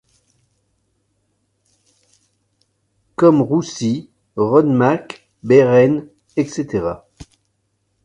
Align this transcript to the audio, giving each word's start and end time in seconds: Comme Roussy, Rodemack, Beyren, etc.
Comme 3.15 3.39
Roussy, 3.43 4.09
Rodemack, 4.35 5.29
Beyren, 5.43 6.07
etc. 6.35 7.01